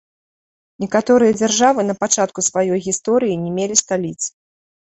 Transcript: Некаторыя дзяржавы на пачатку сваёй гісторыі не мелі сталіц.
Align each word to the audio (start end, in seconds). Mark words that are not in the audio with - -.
Некаторыя 0.83 1.35
дзяржавы 1.39 1.85
на 1.89 1.95
пачатку 2.05 2.45
сваёй 2.49 2.79
гісторыі 2.87 3.39
не 3.43 3.51
мелі 3.59 3.75
сталіц. 3.87 4.19